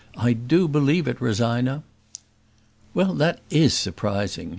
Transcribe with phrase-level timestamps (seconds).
[0.17, 1.83] I do believe it, Rosina."
[2.95, 4.49] "Well, that is surprising.